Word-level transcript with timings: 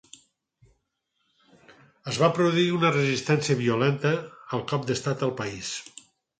Es 2.13 2.17
va 2.23 2.31
produir 2.39 2.65
una 2.79 2.93
resistència 2.97 3.61
violenta 3.63 4.17
al 4.59 4.67
cop 4.75 4.91
d'estat 4.91 5.31
al 5.31 5.39
país. 5.45 5.75